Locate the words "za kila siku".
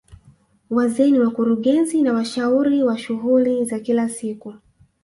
3.65-4.53